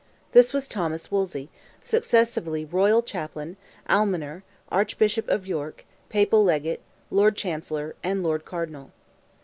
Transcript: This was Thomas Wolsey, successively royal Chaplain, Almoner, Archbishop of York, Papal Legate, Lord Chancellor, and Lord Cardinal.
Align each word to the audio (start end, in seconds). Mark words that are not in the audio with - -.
This 0.31 0.51
was 0.51 0.67
Thomas 0.67 1.11
Wolsey, 1.11 1.51
successively 1.83 2.65
royal 2.65 3.03
Chaplain, 3.03 3.55
Almoner, 3.87 4.43
Archbishop 4.69 5.29
of 5.29 5.45
York, 5.45 5.85
Papal 6.09 6.43
Legate, 6.43 6.81
Lord 7.11 7.35
Chancellor, 7.37 7.95
and 8.03 8.23
Lord 8.23 8.43
Cardinal. 8.43 8.89